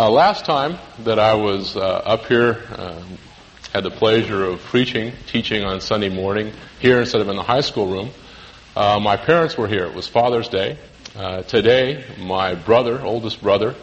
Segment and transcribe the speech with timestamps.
[0.00, 3.02] Uh, last time that I was uh, up here, uh,
[3.70, 7.60] had the pleasure of preaching, teaching on Sunday morning here instead of in the high
[7.60, 8.10] school room.
[8.74, 9.84] Uh, my parents were here.
[9.84, 10.78] It was Father's Day.
[11.14, 13.74] Uh, today, my brother, oldest brother,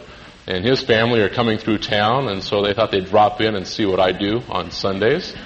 [0.48, 3.64] and his family are coming through town, and so they thought they'd drop in and
[3.64, 5.36] see what I do on Sundays.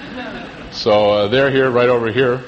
[0.70, 2.39] So uh, they're here, right over here.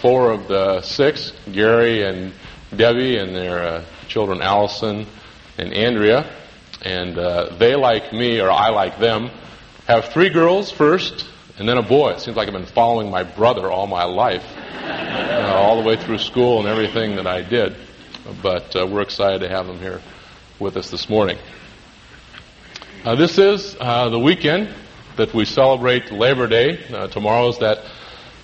[0.00, 2.32] Four of the six, Gary and
[2.76, 5.04] Debbie, and their children, Allison
[5.58, 6.32] and Andrea.
[6.82, 9.30] And uh, they, like me, or I like them,
[9.86, 11.26] have three girls first,
[11.58, 12.10] and then a boy.
[12.10, 14.44] It seems like I've been following my brother all my life,
[15.44, 17.76] all the way through school and everything that I did.
[18.42, 20.00] But uh, we're excited to have them here
[20.58, 21.38] with us this morning.
[23.04, 24.72] Uh, this is uh, the weekend
[25.16, 26.78] that we celebrate Labor Day.
[26.92, 27.84] Uh, tomorrow is that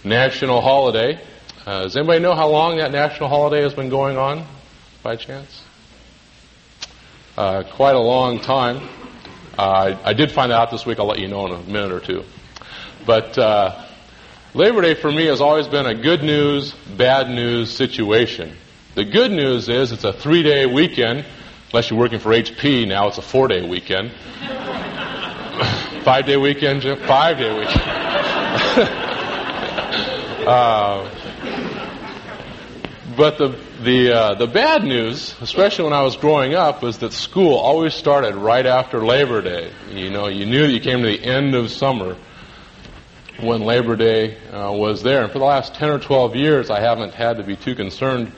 [0.05, 1.21] national holiday.
[1.65, 4.45] Uh, does anybody know how long that national holiday has been going on,
[5.03, 5.63] by chance?
[7.39, 8.79] Uh, quite a long time.
[9.57, 10.99] Uh, I, I, did find out this week.
[10.99, 12.25] I'll let you know in a minute or two.
[13.07, 13.87] But uh,
[14.55, 18.57] Labor Day for me has always been a good news, bad news situation.
[18.97, 21.25] The good news is it's a three day weekend,
[21.71, 22.89] unless you're working for HP.
[22.89, 24.11] Now it's a four day weekend.
[26.03, 27.83] five day weekend, five day weekend.
[33.19, 33.49] but the
[33.83, 37.93] the uh, the bad news, especially when I was growing up, was that school always
[37.93, 39.73] started right after Labor Day.
[39.91, 42.17] You know, you knew that you came to the end of summer
[43.41, 45.25] when Labor Day uh, was there.
[45.25, 48.33] And for the last 10 or 12 years, I haven't had to be too concerned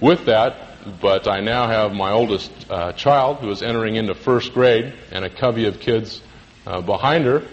[0.00, 4.52] with that, but I now have my oldest uh, child who is entering into first
[4.52, 6.20] grade and a covey of kids
[6.66, 7.44] uh, behind her,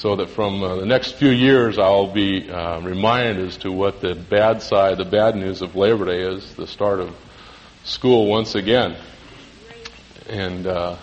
[0.00, 4.00] so that from uh, the next few years I'll be uh, reminded as to what
[4.00, 7.14] the bad side, the bad news of Labor Day is, the start of
[7.84, 8.96] school once again.
[10.26, 10.96] And uh,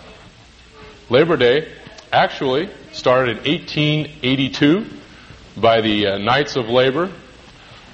[1.10, 1.72] Labor Day
[2.10, 4.86] actually started in 1882
[5.56, 7.12] by the uh, Knights of Labor.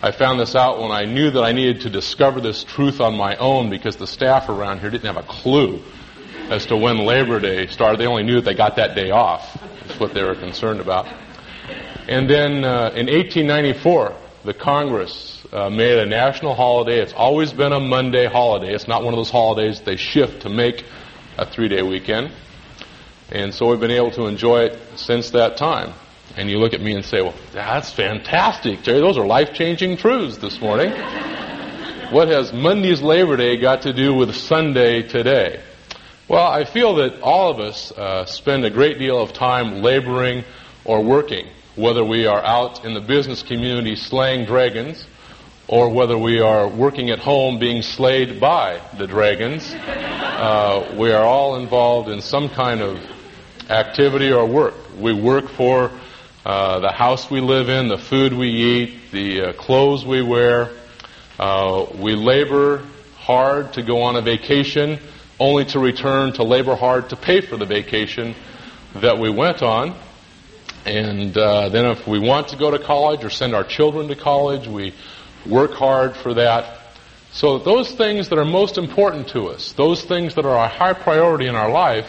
[0.00, 3.14] I found this out when I knew that I needed to discover this truth on
[3.14, 5.82] my own because the staff around here didn't have a clue
[6.48, 8.00] as to when Labor Day started.
[8.00, 9.53] They only knew that they got that day off.
[9.94, 11.06] That's what they were concerned about.
[12.08, 16.98] And then uh, in 1894, the Congress uh, made a national holiday.
[16.98, 18.74] It's always been a Monday holiday.
[18.74, 20.84] It's not one of those holidays they shift to make
[21.38, 22.32] a three-day weekend.
[23.30, 25.92] And so we've been able to enjoy it since that time.
[26.36, 28.98] And you look at me and say, well, that's fantastic, Jerry.
[28.98, 30.90] Those are life-changing truths this morning.
[32.10, 35.62] what has Monday's Labor Day got to do with Sunday today?
[36.26, 40.44] Well, I feel that all of us uh, spend a great deal of time laboring
[40.86, 41.46] or working,
[41.76, 45.04] whether we are out in the business community slaying dragons
[45.68, 49.70] or whether we are working at home being slayed by the dragons.
[49.74, 52.98] Uh, we are all involved in some kind of
[53.68, 54.74] activity or work.
[54.98, 55.90] We work for
[56.46, 60.70] uh, the house we live in, the food we eat, the uh, clothes we wear.
[61.38, 62.82] Uh, we labor
[63.18, 64.98] hard to go on a vacation,
[65.44, 68.34] only to return to labor hard to pay for the vacation
[68.94, 69.94] that we went on.
[70.86, 74.16] And uh, then, if we want to go to college or send our children to
[74.16, 74.94] college, we
[75.46, 76.80] work hard for that.
[77.32, 80.94] So, those things that are most important to us, those things that are our high
[80.94, 82.08] priority in our life,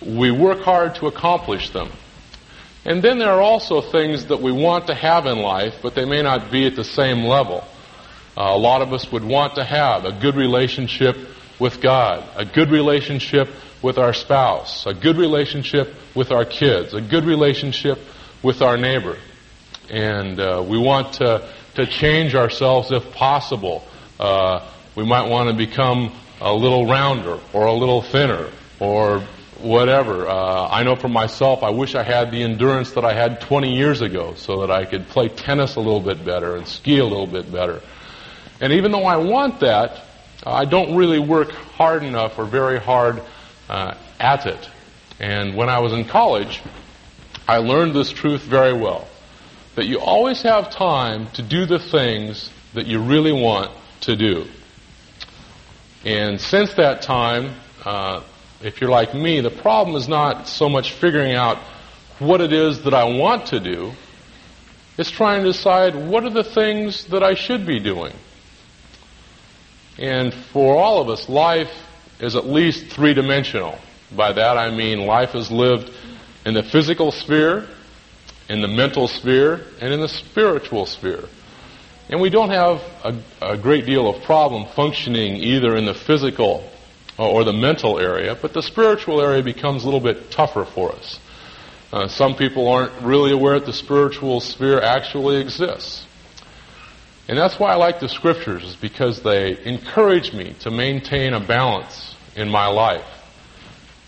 [0.00, 1.90] we work hard to accomplish them.
[2.84, 6.04] And then there are also things that we want to have in life, but they
[6.04, 7.64] may not be at the same level.
[8.36, 11.16] Uh, a lot of us would want to have a good relationship
[11.58, 13.48] with God, a good relationship
[13.82, 17.98] with our spouse, a good relationship with our kids, a good relationship
[18.42, 19.16] with our neighbor.
[19.90, 23.84] And uh, we want to, to change ourselves if possible.
[24.18, 28.50] Uh, we might want to become a little rounder or a little thinner
[28.80, 29.20] or
[29.60, 30.28] whatever.
[30.28, 33.74] Uh, I know for myself, I wish I had the endurance that I had 20
[33.74, 37.04] years ago so that I could play tennis a little bit better and ski a
[37.04, 37.80] little bit better.
[38.60, 40.02] And even though I want that,
[40.52, 43.20] I don't really work hard enough or very hard
[43.68, 44.68] uh, at it.
[45.18, 46.62] And when I was in college,
[47.48, 49.08] I learned this truth very well.
[49.74, 53.72] That you always have time to do the things that you really want
[54.02, 54.46] to do.
[56.04, 57.54] And since that time,
[57.84, 58.22] uh,
[58.62, 61.58] if you're like me, the problem is not so much figuring out
[62.18, 63.92] what it is that I want to do.
[64.96, 68.14] It's trying to decide what are the things that I should be doing.
[69.98, 71.70] And for all of us, life
[72.20, 73.78] is at least three dimensional.
[74.14, 75.90] By that I mean life is lived
[76.44, 77.66] in the physical sphere,
[78.48, 81.24] in the mental sphere, and in the spiritual sphere.
[82.08, 86.70] And we don't have a, a great deal of problem functioning either in the physical
[87.18, 91.18] or the mental area, but the spiritual area becomes a little bit tougher for us.
[91.92, 96.05] Uh, some people aren't really aware that the spiritual sphere actually exists.
[97.28, 101.40] And that's why I like the scriptures, is because they encourage me to maintain a
[101.40, 103.04] balance in my life.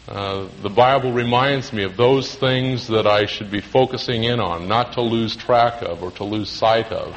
[0.06, 4.68] Uh, the Bible reminds me of those things that I should be focusing in on,
[4.68, 7.14] not to lose track of or to lose sight of.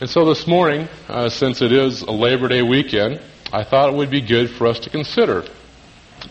[0.00, 3.20] And so this morning, uh, since it is a Labor Day weekend,
[3.52, 5.44] I thought it would be good for us to consider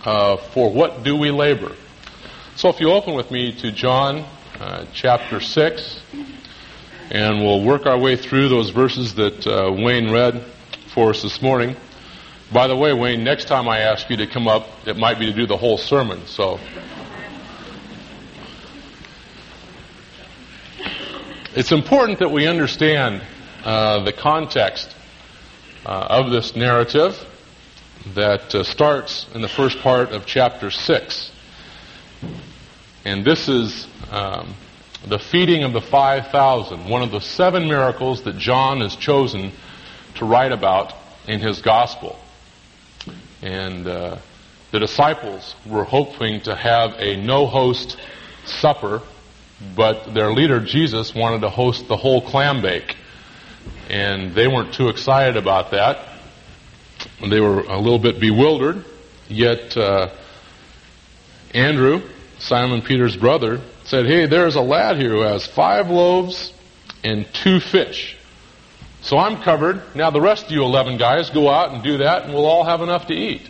[0.04, 1.76] uh, for what do we labor?
[2.56, 4.26] So if you open with me to John
[4.60, 6.00] uh, chapter 6,
[7.12, 10.44] and we'll work our way through those verses that uh, Wayne read
[10.94, 11.76] for us this morning.
[12.52, 15.26] By the way, Wayne, next time I ask you to come up, it might be
[15.28, 16.60] to do the whole sermon, so.
[21.56, 23.22] It's important that we understand
[23.64, 24.94] uh, the context
[25.86, 27.18] uh, of this narrative
[28.14, 31.32] that uh, starts in the first part of chapter 6.
[33.06, 34.54] And this is um,
[35.08, 39.52] the feeding of the 5,000, one of the seven miracles that John has chosen
[40.16, 40.94] to write about
[41.28, 42.18] in his gospel.
[43.42, 44.18] And uh,
[44.72, 47.98] the disciples were hoping to have a no host
[48.46, 49.02] supper,
[49.76, 52.96] but their leader, Jesus, wanted to host the whole clam bake.
[53.90, 56.10] And they weren't too excited about that.
[57.22, 58.84] They were a little bit bewildered,
[59.28, 60.10] yet uh,
[61.54, 62.02] Andrew,
[62.40, 63.62] Simon Peter's brother,
[63.96, 66.52] said, Hey, there's a lad here who has five loaves
[67.02, 68.18] and two fish.
[69.00, 69.96] So I'm covered.
[69.96, 72.66] Now the rest of you 11 guys go out and do that, and we'll all
[72.66, 73.50] have enough to eat.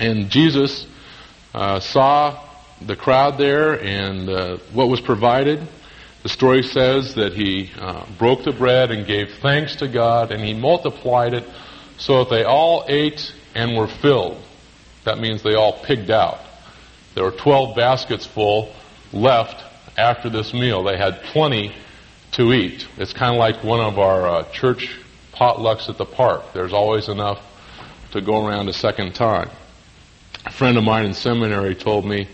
[0.00, 0.84] And Jesus
[1.54, 2.44] uh, saw
[2.84, 5.60] the crowd there and uh, what was provided.
[6.24, 10.42] The story says that he uh, broke the bread and gave thanks to God, and
[10.42, 11.48] he multiplied it
[11.98, 14.42] so that they all ate and were filled.
[15.04, 16.40] That means they all pigged out.
[17.14, 18.72] There were 12 baskets full
[19.12, 19.62] left
[19.98, 20.82] after this meal.
[20.82, 21.74] They had plenty
[22.32, 22.86] to eat.
[22.96, 24.90] It's kind of like one of our uh, church
[25.34, 26.52] potlucks at the park.
[26.54, 27.40] There's always enough
[28.12, 29.50] to go around a second time.
[30.46, 32.28] A friend of mine in seminary told me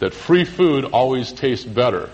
[0.00, 2.10] that free food always tastes better.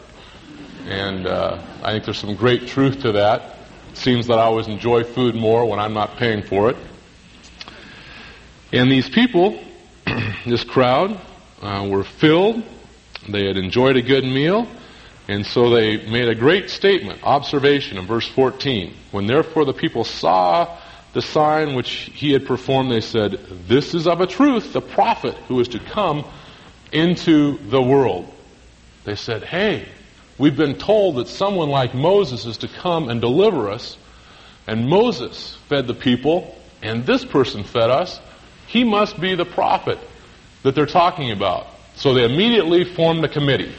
[0.86, 3.56] And uh, I think there's some great truth to that.
[3.90, 6.76] It seems that I always enjoy food more when I'm not paying for it.
[8.72, 9.58] And these people,
[10.46, 11.18] this crowd,
[11.62, 12.62] uh, were filled.
[13.28, 14.66] They had enjoyed a good meal.
[15.28, 18.94] And so they made a great statement, observation in verse 14.
[19.10, 20.78] When therefore the people saw
[21.12, 23.32] the sign which he had performed, they said,
[23.66, 26.24] This is of a truth the prophet who is to come
[26.92, 28.32] into the world.
[29.04, 29.86] They said, Hey,
[30.38, 33.98] we've been told that someone like Moses is to come and deliver us.
[34.66, 38.18] And Moses fed the people, and this person fed us.
[38.66, 39.98] He must be the prophet
[40.62, 41.66] that they're talking about.
[41.96, 43.74] So they immediately formed a committee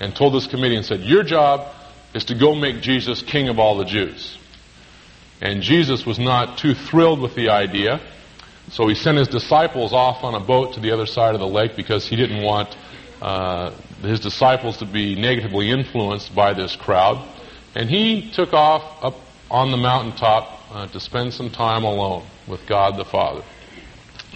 [0.00, 1.74] and told this committee and said, Your job
[2.14, 4.38] is to go make Jesus king of all the Jews.
[5.40, 8.00] And Jesus was not too thrilled with the idea,
[8.70, 11.46] so he sent his disciples off on a boat to the other side of the
[11.46, 12.76] lake because he didn't want
[13.20, 13.70] uh,
[14.02, 17.26] his disciples to be negatively influenced by this crowd.
[17.74, 19.14] And he took off up
[19.50, 23.42] on the mountaintop uh, to spend some time alone with God the Father.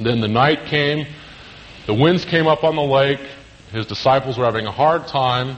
[0.01, 1.07] Then the night came
[1.91, 3.19] the winds came up on the lake.
[3.73, 5.57] His disciples were having a hard time,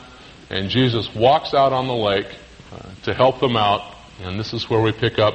[0.49, 2.35] and Jesus walks out on the lake
[2.73, 3.95] uh, to help them out.
[4.23, 5.35] And this is where we pick up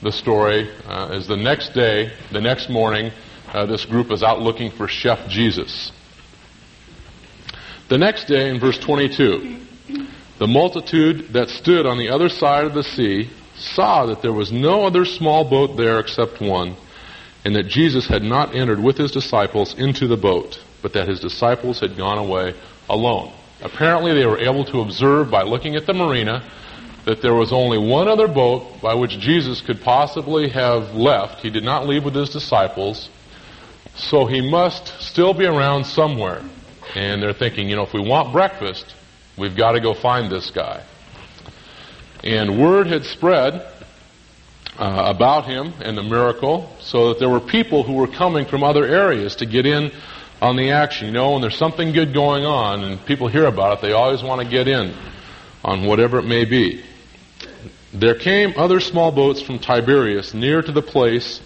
[0.00, 0.70] the story.
[0.86, 3.12] Uh, is the next day, the next morning,
[3.52, 5.92] uh, this group is out looking for Chef Jesus.
[7.90, 9.60] The next day, in verse 22,
[10.38, 14.50] the multitude that stood on the other side of the sea saw that there was
[14.50, 16.74] no other small boat there except one
[17.48, 21.18] and that Jesus had not entered with his disciples into the boat, but that his
[21.18, 22.52] disciples had gone away
[22.90, 23.32] alone.
[23.62, 26.46] Apparently, they were able to observe by looking at the marina
[27.06, 31.40] that there was only one other boat by which Jesus could possibly have left.
[31.40, 33.08] He did not leave with his disciples,
[33.96, 36.42] so he must still be around somewhere.
[36.94, 38.94] And they're thinking, you know, if we want breakfast,
[39.38, 40.84] we've got to go find this guy.
[42.22, 43.66] And word had spread
[44.78, 48.62] uh, about him and the miracle so that there were people who were coming from
[48.62, 49.90] other areas to get in
[50.40, 51.08] on the action.
[51.08, 54.22] You know, when there's something good going on and people hear about it, they always
[54.22, 54.94] want to get in
[55.64, 56.84] on whatever it may be.
[57.92, 61.40] There came other small boats from Tiberias near to the place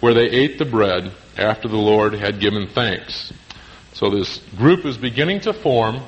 [0.00, 3.32] where they ate the bread after the Lord had given thanks.
[3.92, 6.02] So this group is beginning to form,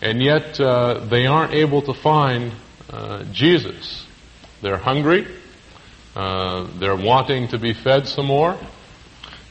[0.00, 2.52] and yet uh, they aren't able to find
[2.88, 4.06] uh, Jesus.
[4.62, 5.26] They're hungry.
[6.14, 8.58] Uh, they're wanting to be fed some more.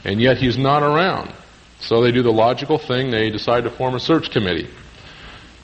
[0.04, 1.32] And yet he's not around.
[1.80, 3.10] So they do the logical thing.
[3.10, 4.68] They decide to form a search committee.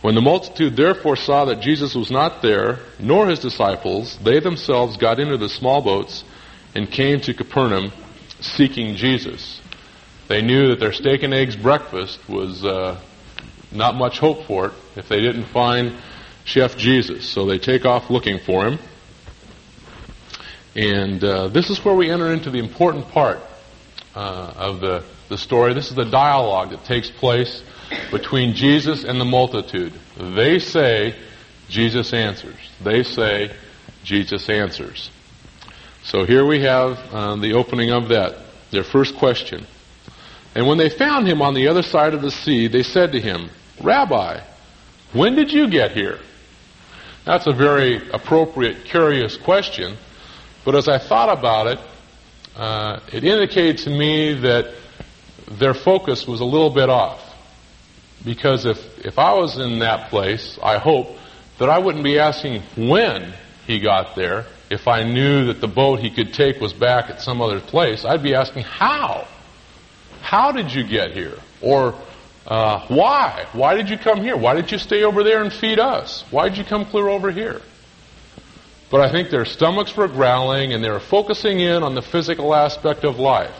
[0.03, 4.97] When the multitude therefore saw that Jesus was not there, nor his disciples, they themselves
[4.97, 6.23] got into the small boats
[6.75, 7.93] and came to Capernaum
[8.41, 9.61] seeking Jesus.
[10.29, 13.01] They knew that their steak and eggs breakfast was uh,
[13.73, 15.97] not much hope for it if they didn't find
[16.45, 17.29] Chef Jesus.
[17.29, 18.79] So they take off looking for him.
[20.77, 23.39] And uh, this is where we enter into the important part
[24.15, 25.73] uh, of the, the story.
[25.73, 27.63] This is the dialogue that takes place
[28.11, 29.95] between Jesus and the multitude.
[30.19, 31.15] They say,
[31.71, 32.59] Jesus answers.
[32.85, 33.57] They say,
[34.05, 35.11] Jesus answers.
[36.05, 38.37] So here we have uh, the opening of that,
[38.71, 39.67] their first question.
[40.55, 43.21] And when they found him on the other side of the sea, they said to
[43.21, 43.49] him,
[43.83, 44.41] Rabbi,
[45.15, 46.19] when did you get here?
[47.25, 49.97] That's a very appropriate, curious question.
[50.67, 51.79] But as I thought about it,
[52.57, 54.75] uh, it indicated to me that
[55.49, 57.23] their focus was a little bit off.
[58.25, 61.17] Because if, if I was in that place, I hope
[61.59, 63.33] that I wouldn't be asking when
[63.65, 64.47] he got there.
[64.69, 68.05] If I knew that the boat he could take was back at some other place,
[68.05, 69.29] I'd be asking how.
[70.21, 71.39] How did you get here?
[71.61, 71.95] Or
[72.45, 73.47] uh, why?
[73.53, 74.37] Why did you come here?
[74.37, 76.25] Why did you stay over there and feed us?
[76.33, 77.63] Why did you come clear over here?
[78.91, 82.55] But I think their stomachs were growling and they were focusing in on the physical
[82.55, 83.55] aspect of life.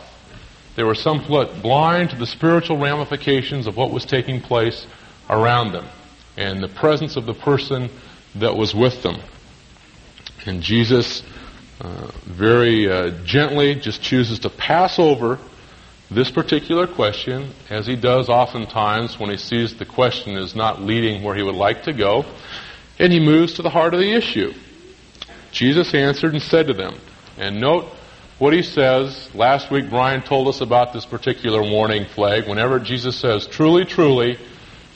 [0.75, 4.85] They were somewhat blind to the spiritual ramifications of what was taking place
[5.29, 5.85] around them
[6.37, 7.89] and the presence of the person
[8.35, 9.19] that was with them.
[10.45, 11.23] And Jesus
[11.81, 15.39] uh, very uh, gently just chooses to pass over
[16.09, 21.21] this particular question, as he does oftentimes when he sees the question is not leading
[21.21, 22.23] where he would like to go,
[22.97, 24.53] and he moves to the heart of the issue.
[25.57, 26.99] Jesus answered and said to them,
[27.35, 27.85] and note
[28.37, 29.33] what he says.
[29.33, 32.47] Last week, Brian told us about this particular warning flag.
[32.47, 34.37] Whenever Jesus says, truly, truly,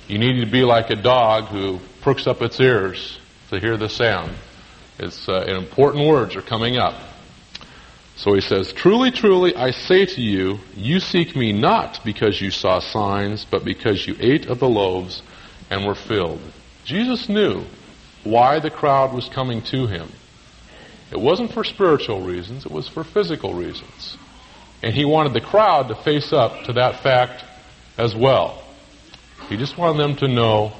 [0.07, 3.17] you need to be like a dog who pricks up its ears
[3.49, 4.33] to hear the sound.
[4.99, 6.93] It's uh, important words are coming up.
[8.15, 12.51] So he says, Truly, truly, I say to you, you seek me not because you
[12.51, 15.23] saw signs, but because you ate of the loaves
[15.71, 16.39] and were filled.
[16.85, 17.63] Jesus knew
[18.23, 20.11] why the crowd was coming to him.
[21.11, 24.17] It wasn't for spiritual reasons, it was for physical reasons.
[24.81, 27.43] And he wanted the crowd to face up to that fact
[27.97, 28.63] as well.
[29.49, 30.71] He just wanted them to know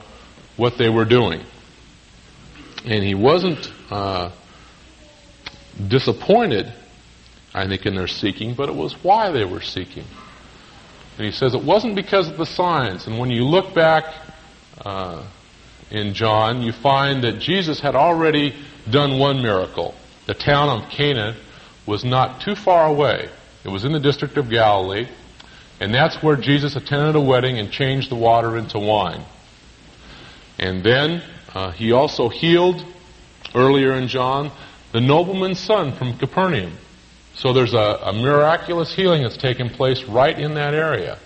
[0.55, 1.41] what they were doing.
[2.85, 4.31] And he wasn't uh,
[5.87, 6.71] disappointed,
[7.53, 10.05] I think, in their seeking, but it was why they were seeking.
[11.17, 13.05] And he says it wasn't because of the signs.
[13.05, 14.05] And when you look back
[14.83, 15.27] uh,
[15.91, 18.55] in John, you find that Jesus had already
[18.89, 19.93] done one miracle
[20.31, 21.35] the town of Cana
[21.85, 23.27] was not too far away.
[23.65, 25.09] It was in the district of Galilee,
[25.81, 29.25] and that's where Jesus attended a wedding and changed the water into wine.
[30.57, 31.21] And then
[31.53, 32.81] uh, he also healed,
[33.53, 34.51] earlier in John,
[34.93, 36.77] the nobleman's son from Capernaum.
[37.35, 41.19] So there's a, a miraculous healing that's taken place right in that area.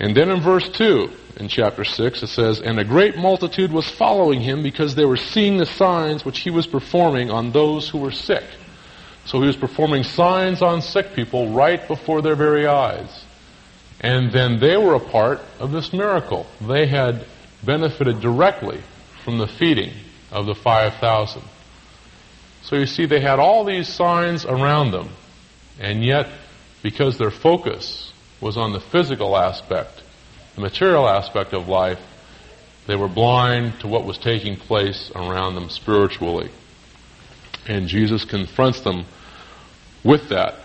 [0.00, 1.08] And then in verse 2,
[1.38, 5.16] in chapter 6, it says, And a great multitude was following him because they were
[5.16, 8.44] seeing the signs which he was performing on those who were sick.
[9.24, 13.24] So he was performing signs on sick people right before their very eyes.
[14.00, 16.46] And then they were a part of this miracle.
[16.60, 17.24] They had
[17.64, 18.80] benefited directly
[19.24, 19.92] from the feeding
[20.32, 21.42] of the 5,000.
[22.62, 25.10] So you see, they had all these signs around them,
[25.80, 26.28] and yet,
[26.82, 30.02] because their focus was on the physical aspect,
[30.58, 32.00] the material aspect of life,
[32.88, 36.50] they were blind to what was taking place around them spiritually.
[37.68, 39.04] And Jesus confronts them
[40.02, 40.56] with that.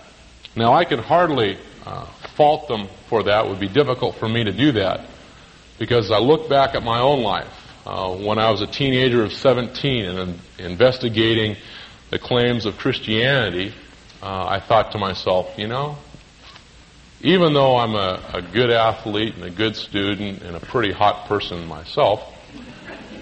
[0.55, 3.45] Now, I can hardly uh, fault them for that.
[3.45, 5.05] It would be difficult for me to do that
[5.77, 7.53] because I look back at my own life.
[7.85, 11.55] Uh, when I was a teenager of 17 and investigating
[12.09, 13.75] the claims of Christianity,
[14.23, 15.97] uh, I thought to myself, you know,
[17.24, 21.25] even though I'm a, a, good athlete and a good student and a pretty hot
[21.27, 22.22] person myself,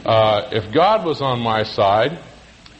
[0.03, 2.17] uh, if God was on my side,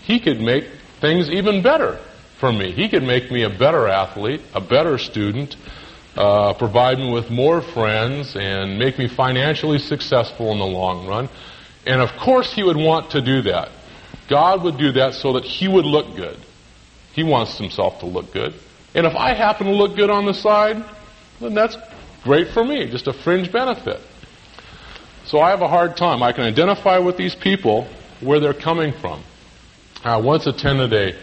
[0.01, 0.65] He could make
[0.99, 1.99] things even better
[2.39, 2.71] for me.
[2.71, 5.55] He could make me a better athlete, a better student,
[6.15, 11.29] uh, provide me with more friends, and make me financially successful in the long run.
[11.85, 13.69] And of course, He would want to do that.
[14.27, 16.39] God would do that so that He would look good.
[17.13, 18.55] He wants Himself to look good.
[18.95, 20.83] And if I happen to look good on the side,
[21.41, 21.75] then that's
[22.23, 23.99] great for me, just a fringe benefit.
[25.25, 26.23] So I have a hard time.
[26.23, 27.87] I can identify with these people
[28.19, 29.23] where they're coming from.
[30.03, 31.15] I once attended a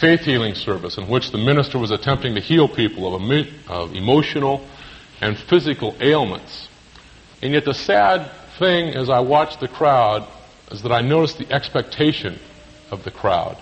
[0.00, 3.94] faith healing service in which the minister was attempting to heal people of, emo- of
[3.94, 4.66] emotional
[5.20, 6.68] and physical ailments.
[7.42, 10.28] And yet the sad thing as I watched the crowd
[10.70, 12.38] is that I noticed the expectation
[12.90, 13.56] of the crowd.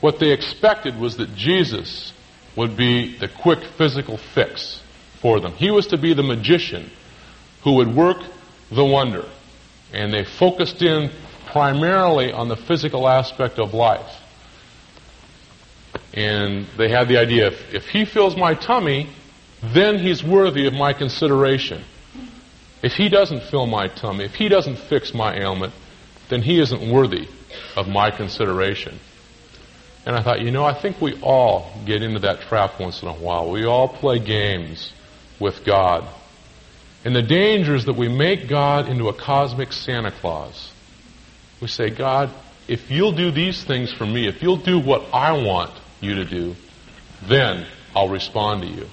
[0.00, 2.12] What they expected was that Jesus
[2.56, 4.80] would be the quick physical fix
[5.20, 5.52] for them.
[5.52, 6.90] He was to be the magician
[7.62, 8.18] who would work
[8.70, 9.24] the wonder.
[9.92, 11.10] And they focused in
[11.46, 14.14] primarily on the physical aspect of life.
[16.14, 19.08] And they had the idea if, if he fills my tummy,
[19.62, 21.84] then he's worthy of my consideration.
[22.82, 25.72] If he doesn't fill my tummy, if he doesn't fix my ailment,
[26.28, 27.28] then he isn't worthy
[27.76, 28.98] of my consideration.
[30.06, 33.08] And I thought, you know, I think we all get into that trap once in
[33.08, 33.50] a while.
[33.50, 34.92] We all play games
[35.40, 36.08] with God.
[37.04, 40.72] And the danger is that we make God into a cosmic Santa Claus.
[41.60, 42.30] We say, God,
[42.66, 46.24] if you'll do these things for me, if you'll do what I want you to
[46.24, 46.54] do,
[47.26, 48.86] then I'll respond to you.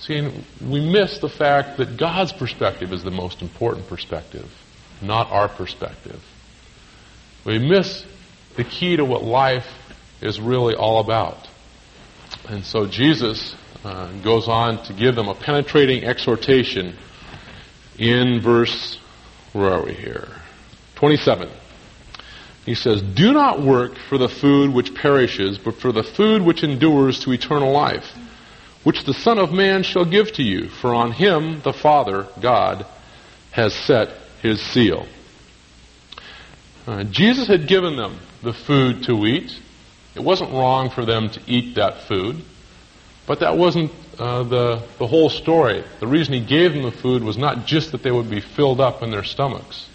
[0.00, 0.20] See,
[0.60, 4.50] we miss the fact that God's perspective is the most important perspective,
[5.00, 6.22] not our perspective.
[7.46, 8.04] We miss
[8.56, 9.66] the key to what life
[10.20, 11.48] is really all about.
[12.48, 16.96] And so Jesus uh, goes on to give them a penetrating exhortation
[17.98, 18.98] in verse,
[19.52, 20.28] where are we here?
[20.96, 21.48] 27.
[22.64, 26.62] He says, Do not work for the food which perishes, but for the food which
[26.62, 28.10] endures to eternal life,
[28.84, 32.86] which the Son of Man shall give to you, for on him the Father, God,
[33.50, 34.08] has set
[34.42, 35.06] his seal.
[36.86, 39.58] Uh, Jesus had given them the food to eat.
[40.14, 42.42] It wasn't wrong for them to eat that food,
[43.26, 45.84] but that wasn't uh, the, the whole story.
[46.00, 48.80] The reason he gave them the food was not just that they would be filled
[48.80, 49.88] up in their stomachs,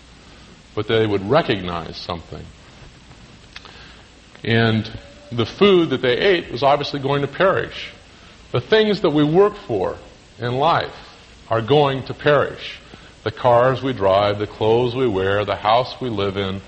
[0.75, 2.45] but they would recognize something.
[4.43, 4.89] And
[5.31, 7.91] the food that they ate was obviously going to perish.
[8.51, 9.98] The things that we work for
[10.39, 10.95] in life
[11.50, 12.79] are going to perish.
[13.24, 16.61] The cars we drive, the clothes we wear, the house we live in,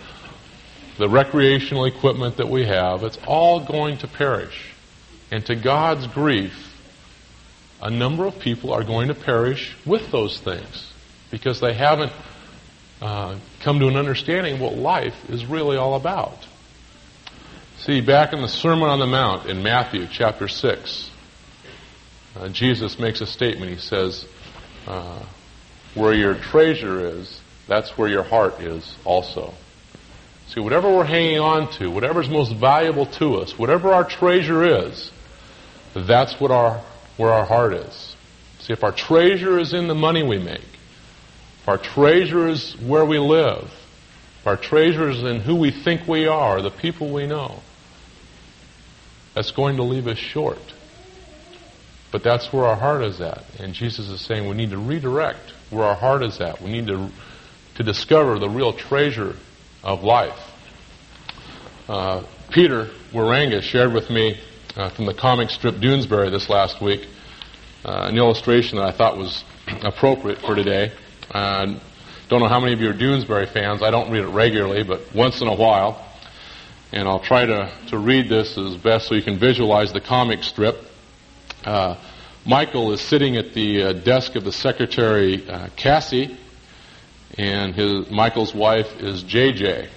[0.98, 4.71] the recreational equipment that we have, it's all going to perish.
[5.32, 6.54] And to God's grief,
[7.82, 10.92] a number of people are going to perish with those things
[11.32, 12.12] because they haven't
[13.02, 16.38] uh, come to an understanding what life is really all about.
[17.80, 21.10] See, back in the Sermon on the Mount in Matthew chapter 6,
[22.36, 23.72] uh, Jesus makes a statement.
[23.72, 24.26] He says,
[24.86, 25.24] uh,
[25.96, 29.54] Where your treasure is, that's where your heart is also.
[30.50, 35.12] See, whatever we're hanging on to, whatever's most valuable to us, whatever our treasure is,
[35.94, 36.82] that's what our,
[37.18, 38.16] where our heart is.
[38.60, 40.62] See, if our treasure is in the money we make,
[41.62, 43.72] if our treasure is where we live,
[44.40, 47.60] if our treasure is in who we think we are, the people we know,
[49.34, 50.60] that's going to leave us short.
[52.12, 53.44] But that's where our heart is at.
[53.60, 56.62] And Jesus is saying we need to redirect where our heart is at.
[56.62, 57.10] We need to,
[57.76, 59.36] to discover the real treasure
[59.84, 60.40] of life.
[61.88, 64.40] Uh, Peter Waranga shared with me
[64.76, 67.08] uh, from the comic strip Doonesbury this last week
[67.84, 69.44] uh, an illustration that I thought was
[69.84, 70.92] appropriate for today.
[71.32, 71.80] Uh,
[72.30, 73.82] don't know how many of you are Doonesbury fans.
[73.82, 76.08] I don't read it regularly, but once in a while
[76.92, 80.44] and I'll try to, to read this as best so you can visualize the comic
[80.44, 80.76] strip.
[81.64, 81.96] Uh,
[82.46, 86.38] Michael is sitting at the uh, desk of the secretary uh, Cassie,
[87.38, 89.88] and his Michael's wife is JJ.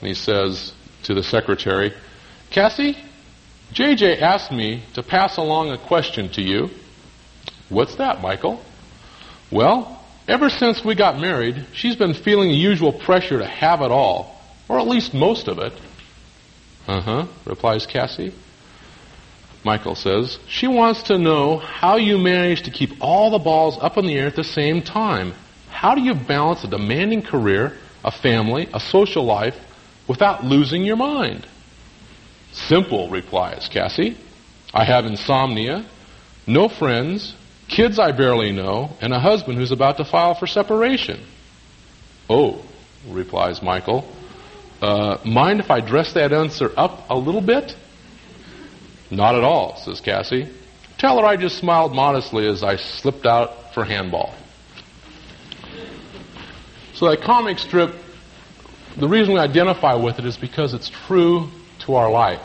[0.00, 0.72] And he says
[1.04, 1.92] to the secretary,
[2.50, 2.96] Cassie,
[3.72, 6.70] JJ asked me to pass along a question to you.
[7.68, 8.62] What's that, Michael?
[9.50, 13.90] Well, ever since we got married, she's been feeling the usual pressure to have it
[13.90, 15.72] all or at least most of it.
[16.86, 18.32] Uh huh, replies Cassie.
[19.64, 23.98] Michael says, She wants to know how you manage to keep all the balls up
[23.98, 25.34] in the air at the same time.
[25.68, 29.56] How do you balance a demanding career, a family, a social life,
[30.06, 31.46] without losing your mind?
[32.52, 34.16] Simple, replies Cassie.
[34.72, 35.86] I have insomnia,
[36.46, 37.34] no friends,
[37.68, 41.20] kids I barely know, and a husband who's about to file for separation.
[42.28, 42.62] Oh,
[43.08, 44.08] replies Michael.
[44.80, 47.76] Uh, mind if I dress that answer up a little bit?
[49.10, 50.48] Not at all, says Cassie.
[50.98, 54.34] Tell her I just smiled modestly as I slipped out for handball.
[56.94, 57.94] So that comic strip,
[58.96, 61.50] the reason we identify with it is because it's true
[61.94, 62.42] our life.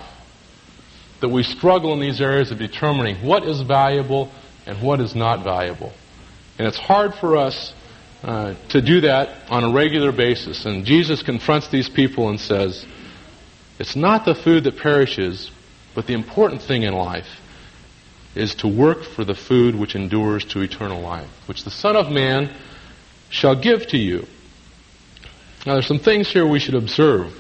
[1.22, 4.32] That we struggle in these areas of determining what is valuable
[4.66, 5.94] and what is not valuable.
[6.58, 7.74] And it's hard for us
[8.24, 10.66] uh, to do that on a regular basis.
[10.66, 12.86] And Jesus confronts these people and says,
[13.80, 15.52] It's not the food that perishes,
[15.94, 17.28] but the important thing in life
[18.36, 22.12] is to work for the food which endures to eternal life, which the Son of
[22.12, 22.54] Man
[23.30, 24.26] shall give to you.
[25.66, 27.34] Now, there's some things here we should observe.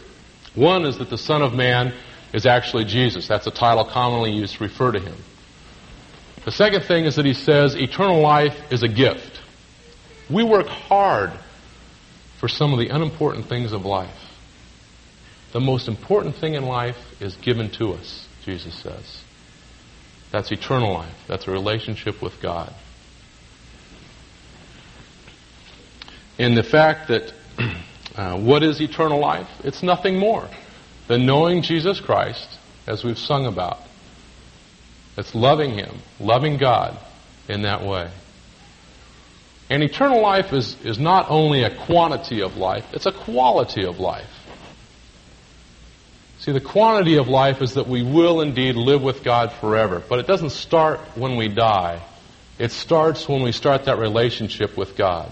[0.56, 1.94] One is that the Son of Man
[2.34, 3.28] is actually Jesus.
[3.28, 5.16] That's a title commonly used to refer to him.
[6.46, 9.42] The second thing is that he says eternal life is a gift.
[10.30, 11.32] We work hard
[12.40, 14.10] for some of the unimportant things of life.
[15.54, 19.24] The most important thing in life is given to us, Jesus says.
[20.32, 21.16] That's eternal life.
[21.28, 22.74] That's a relationship with God.
[26.38, 27.34] And the fact that
[28.16, 29.48] uh, what is eternal life?
[29.64, 30.48] It's nothing more
[31.08, 32.48] than knowing Jesus Christ,
[32.88, 33.80] as we've sung about.
[35.18, 36.98] It's loving Him, loving God
[37.48, 38.10] in that way.
[39.70, 44.00] And eternal life is, is not only a quantity of life, it's a quality of
[44.00, 44.30] life.
[46.40, 50.20] See, the quantity of life is that we will indeed live with God forever, but
[50.20, 52.02] it doesn't start when we die.
[52.60, 55.32] It starts when we start that relationship with God.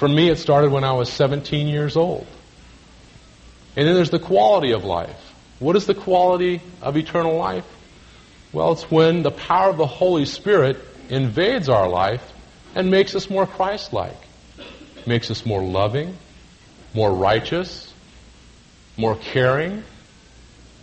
[0.00, 2.26] For me, it started when I was 17 years old.
[3.76, 5.34] And then there's the quality of life.
[5.58, 7.66] What is the quality of eternal life?
[8.50, 10.78] Well, it's when the power of the Holy Spirit
[11.10, 12.22] invades our life
[12.74, 14.16] and makes us more Christ-like.
[15.06, 16.16] Makes us more loving,
[16.94, 17.92] more righteous,
[18.96, 19.84] more caring,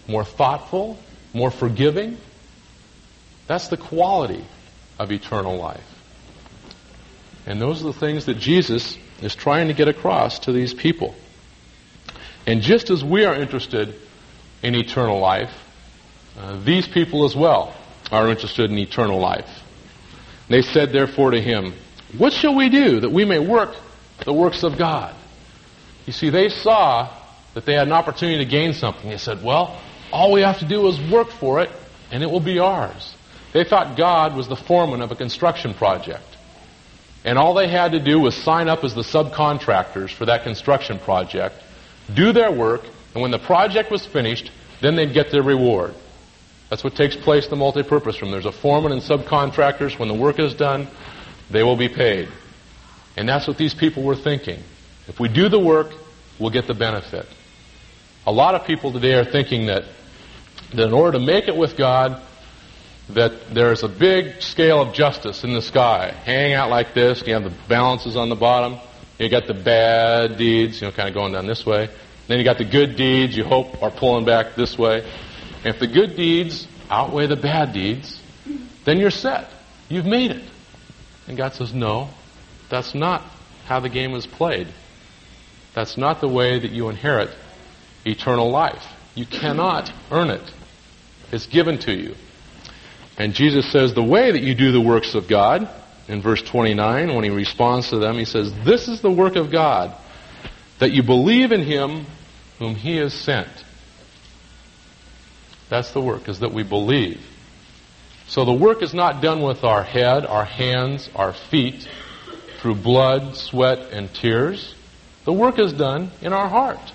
[0.08, 0.99] more thoughtful,
[1.34, 2.19] more forgiving.
[3.47, 4.45] That's the quality
[4.99, 5.89] of eternal life.
[7.47, 11.15] And those are the things that Jesus is trying to get across to these people.
[12.45, 13.95] And just as we are interested
[14.63, 15.51] in eternal life,
[16.38, 17.75] uh, these people as well
[18.12, 19.49] are interested in eternal life.
[20.49, 21.73] They said therefore to him,
[22.17, 23.75] What shall we do that we may work
[24.23, 25.15] the works of God?
[26.06, 27.13] You see, they saw
[27.53, 29.10] that they had an opportunity to gain something.
[29.10, 31.69] They said, Well, all we have to do is work for it,
[32.12, 33.13] and it will be ours.
[33.51, 36.23] They thought God was the foreman of a construction project.
[37.23, 40.99] And all they had to do was sign up as the subcontractors for that construction
[40.99, 41.56] project,
[42.13, 42.82] do their work,
[43.13, 44.51] and when the project was finished,
[44.82, 45.93] then they'd get their reward.
[46.69, 48.32] That's what takes place in the multipurpose room.
[48.32, 49.97] There's a foreman and subcontractors.
[49.97, 50.88] When the work is done,
[51.49, 52.27] they will be paid.
[53.15, 54.62] And that's what these people were thinking.
[55.08, 55.91] If we do the work,
[56.39, 57.25] we'll get the benefit.
[58.25, 59.86] A lot of people today are thinking that,
[60.73, 62.21] that in order to make it with God,
[63.10, 67.24] that there's a big scale of justice in the sky, hanging out like this.
[67.26, 68.80] You have the balances on the bottom.
[69.17, 71.89] You got the bad deeds, you know, kind of going down this way.
[72.28, 75.10] Then you got the good deeds you hope are pulling back this way.
[75.63, 78.22] And if the good deeds outweigh the bad deeds,
[78.86, 79.50] then you're set.
[79.89, 80.43] You've made it.
[81.28, 82.10] And God says, no,
[82.70, 83.22] that's not
[83.65, 84.67] how the game is played.
[85.74, 87.30] That's not the way that you inherit
[88.06, 88.86] eternal life.
[89.15, 90.41] You cannot earn it.
[91.32, 92.15] It's given to you.
[93.17, 95.67] And Jesus says the way that you do the works of God,
[96.08, 99.51] in verse 29, when he responds to them, he says, This is the work of
[99.51, 99.95] God,
[100.80, 102.06] that you believe in him
[102.60, 103.49] whom he has sent.
[105.69, 107.19] That's the work, is that we believe.
[108.27, 111.88] So the work is not done with our head, our hands, our feet,
[112.60, 114.75] through blood, sweat, and tears.
[115.25, 116.91] The work is done in our heart.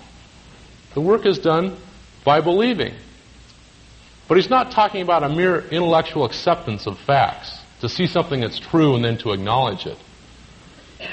[0.93, 1.77] The work is done
[2.23, 2.93] by believing.
[4.27, 8.59] But he's not talking about a mere intellectual acceptance of facts, to see something that's
[8.59, 9.97] true and then to acknowledge it.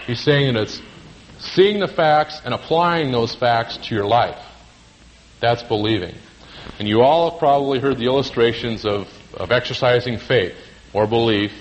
[0.06, 0.80] He's saying that it's
[1.40, 4.38] seeing the facts and applying those facts to your life.
[5.40, 6.14] That's believing.
[6.78, 10.54] And you all have probably heard the illustrations of, of exercising faith
[10.92, 11.52] or belief.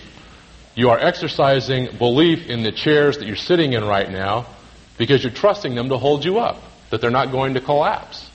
[0.75, 4.45] You are exercising belief in the chairs that you're sitting in right now
[4.97, 8.28] because you're trusting them to hold you up, that they're not going to collapse.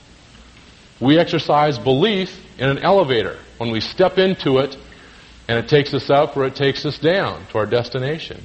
[0.99, 4.77] We exercise belief in an elevator when we step into it
[5.47, 8.43] and it takes us up or it takes us down to our destination.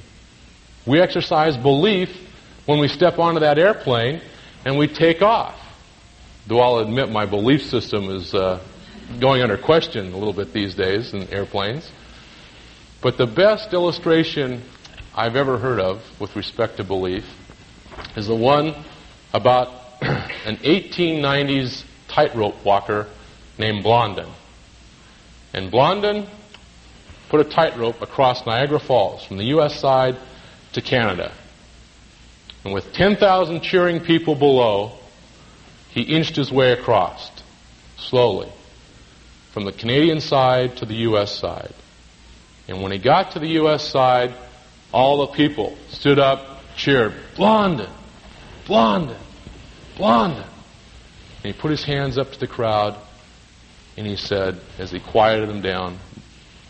[0.85, 2.09] We exercise belief
[2.65, 4.21] when we step onto that airplane
[4.65, 5.57] and we take off.
[6.47, 8.63] Though I'll admit my belief system is uh,
[9.19, 11.89] going under question a little bit these days in airplanes.
[13.01, 14.63] But the best illustration
[15.15, 17.25] I've ever heard of with respect to belief
[18.15, 18.75] is the one
[19.33, 19.69] about
[20.01, 23.07] an 1890s tightrope walker
[23.57, 24.27] named Blondin.
[25.53, 26.27] And Blondin
[27.29, 29.79] put a tightrope across Niagara Falls from the U.S.
[29.79, 30.17] side
[30.73, 31.31] to Canada.
[32.63, 34.91] And with 10,000 cheering people below,
[35.89, 37.31] he inched his way across,
[37.97, 38.51] slowly,
[39.51, 41.37] from the Canadian side to the U.S.
[41.37, 41.73] side.
[42.67, 43.87] And when he got to the U.S.
[43.87, 44.33] side,
[44.93, 47.89] all the people stood up, cheered, Blondin,
[48.65, 49.17] Blondin,
[49.97, 50.50] Blondin.
[51.43, 52.95] And he put his hands up to the crowd
[53.97, 55.97] and he said, as he quieted them down,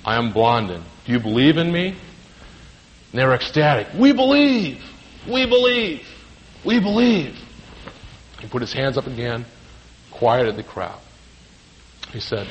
[0.04, 0.84] I am Blondin.
[1.06, 1.90] Do you believe in me?
[1.90, 3.88] And they were ecstatic.
[3.98, 4.82] We believe!
[5.28, 6.08] We believe!
[6.66, 7.38] We believe!
[8.40, 9.46] He put his hands up again,
[10.10, 11.00] quieted the crowd.
[12.12, 12.48] He said,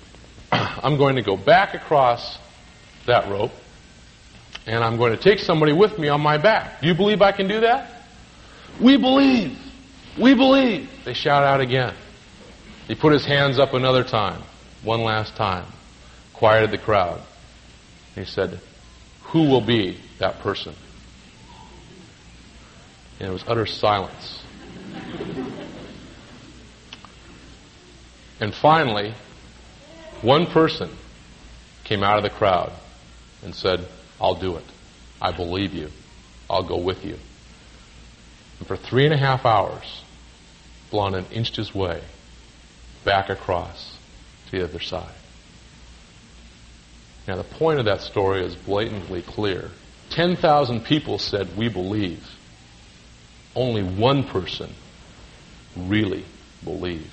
[0.52, 2.38] I'm going to go back across
[3.06, 3.52] that rope
[4.66, 6.80] and I'm going to take somebody with me on my back.
[6.80, 8.02] Do you believe I can do that?
[8.80, 9.58] We believe.
[10.16, 10.88] We believe.
[11.04, 11.94] They shout out again.
[12.86, 14.42] He put his hands up another time,
[14.82, 15.66] one last time,
[16.32, 17.20] quieted the crowd.
[18.14, 18.60] He said,
[19.24, 20.74] Who will be that person?
[23.20, 24.42] And it was utter silence.
[28.40, 29.12] and finally,
[30.22, 30.90] one person
[31.84, 32.72] came out of the crowd
[33.42, 33.86] and said,
[34.20, 34.64] I'll do it.
[35.20, 35.90] I believe you.
[36.48, 37.18] I'll go with you.
[38.58, 40.02] And for three and a half hours,
[40.90, 42.02] Blondin inched his way
[43.04, 43.96] back across
[44.46, 45.14] to the other side.
[47.26, 49.70] Now, the point of that story is blatantly clear.
[50.10, 52.26] 10,000 people said, We believe.
[53.54, 54.72] Only one person
[55.76, 56.24] really
[56.64, 57.04] believed.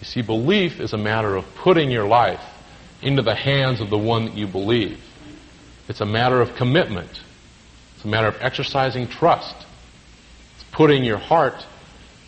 [0.00, 2.42] You see, belief is a matter of putting your life
[3.02, 5.02] into the hands of the one that you believe.
[5.88, 7.10] It's a matter of commitment.
[7.96, 9.56] It's a matter of exercising trust.
[10.78, 11.66] Putting your heart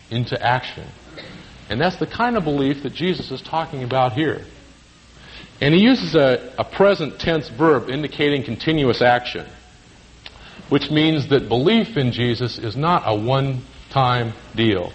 [0.09, 0.85] into action.
[1.69, 4.45] And that's the kind of belief that Jesus is talking about here.
[5.61, 9.47] And he uses a, a present tense verb indicating continuous action,
[10.67, 14.91] which means that belief in Jesus is not a one time deal.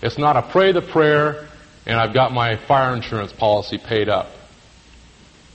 [0.00, 1.48] It's not a pray the prayer
[1.84, 4.28] and I've got my fire insurance policy paid up.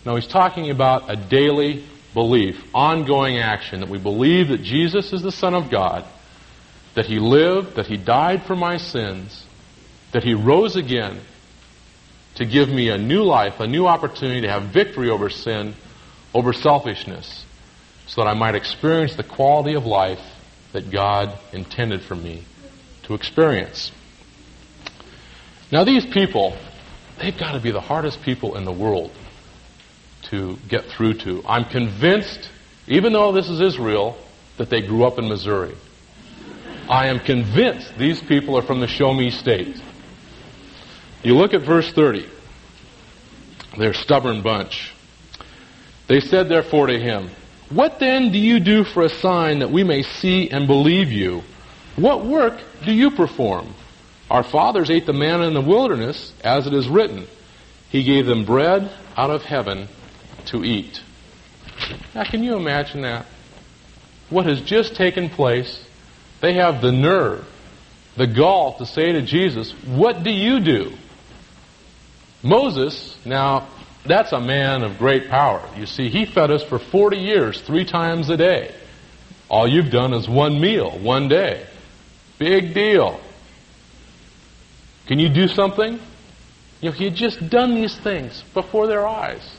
[0.05, 5.23] No, he's talking about a daily belief, ongoing action, that we believe that Jesus is
[5.23, 6.05] the Son of God,
[6.95, 9.45] that He lived, that He died for my sins,
[10.11, 11.19] that He rose again
[12.35, 15.75] to give me a new life, a new opportunity to have victory over sin,
[16.33, 17.45] over selfishness,
[18.07, 20.21] so that I might experience the quality of life
[20.71, 22.43] that God intended for me
[23.03, 23.91] to experience.
[25.71, 26.55] Now, these people,
[27.19, 29.11] they've got to be the hardest people in the world
[30.23, 31.43] to get through to.
[31.47, 32.49] I'm convinced,
[32.87, 34.17] even though this is Israel,
[34.57, 35.75] that they grew up in Missouri.
[36.89, 39.81] I am convinced these people are from the Show Me state.
[41.23, 42.27] You look at verse 30.
[43.77, 44.93] They're a stubborn bunch.
[46.07, 47.29] They said therefore to him,
[47.69, 51.43] What then do you do for a sign that we may see and believe you?
[51.95, 53.73] What work do you perform?
[54.29, 57.27] Our fathers ate the manna in the wilderness, as it is written.
[57.89, 59.87] He gave them bread out of heaven
[60.47, 61.01] to eat.
[62.13, 63.25] Now, can you imagine that?
[64.29, 65.83] What has just taken place?
[66.43, 67.47] They have the nerve,
[68.17, 70.91] the gall to say to Jesus, What do you do?
[72.43, 73.69] Moses, now,
[74.05, 75.65] that's a man of great power.
[75.77, 78.75] You see, he fed us for 40 years, three times a day.
[79.47, 81.65] All you've done is one meal, one day.
[82.39, 83.21] Big deal.
[85.07, 85.97] Can you do something?
[86.81, 89.49] You know, he had just done these things before their eyes.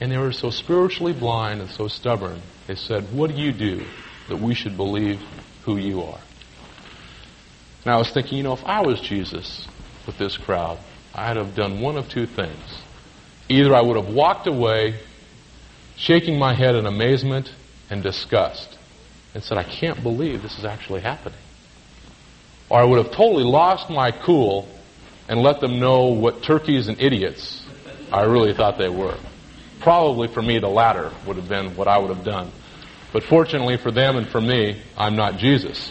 [0.00, 2.40] And they were so spiritually blind and so stubborn.
[2.68, 3.84] They said, What do you do
[4.28, 5.20] that we should believe
[5.66, 6.20] who you are?
[7.84, 9.68] And I was thinking, you know, if I was Jesus
[10.06, 10.78] with this crowd,
[11.14, 12.80] I'd have done one of two things.
[13.48, 14.98] Either I would have walked away,
[15.96, 17.52] shaking my head in amazement
[17.90, 18.78] and disgust,
[19.34, 21.38] and said, I can't believe this is actually happening.
[22.68, 24.68] Or I would have totally lost my cool
[25.28, 27.64] and let them know what turkeys and idiots
[28.12, 29.16] I really thought they were.
[29.80, 32.50] Probably for me, the latter would have been what I would have done.
[33.16, 35.90] But fortunately for them and for me, I'm not Jesus.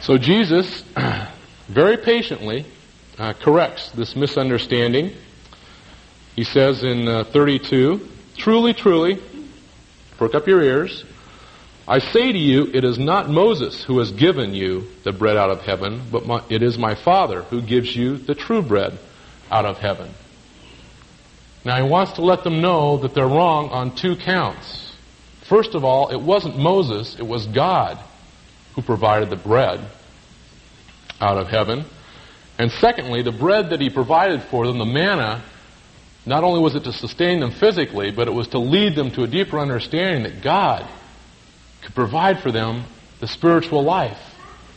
[0.00, 0.82] So Jesus
[1.68, 2.64] very patiently
[3.18, 5.12] uh, corrects this misunderstanding.
[6.34, 9.20] He says in uh, 32, Truly, truly,
[10.16, 11.04] perk up your ears,
[11.86, 15.50] I say to you, it is not Moses who has given you the bread out
[15.50, 18.98] of heaven, but my, it is my Father who gives you the true bread
[19.50, 20.14] out of heaven.
[21.62, 24.87] Now he wants to let them know that they're wrong on two counts.
[25.48, 27.98] First of all, it wasn't Moses, it was God
[28.74, 29.80] who provided the bread
[31.20, 31.84] out of heaven.
[32.58, 35.42] And secondly, the bread that he provided for them, the manna,
[36.26, 39.22] not only was it to sustain them physically, but it was to lead them to
[39.22, 40.86] a deeper understanding that God
[41.82, 42.84] could provide for them
[43.20, 44.20] the spiritual life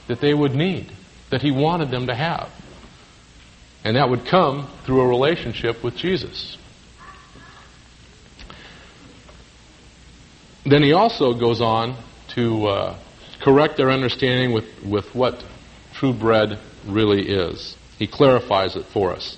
[0.08, 0.90] that they would need,
[1.32, 2.50] that he wanted them to have.
[3.84, 6.58] And that would come through a relationship with Jesus.
[10.66, 11.96] Then he also goes on
[12.36, 13.00] to uh,
[13.42, 15.44] correct their understanding with, with what
[15.94, 17.76] true bread really is.
[17.98, 19.38] He clarifies it for us.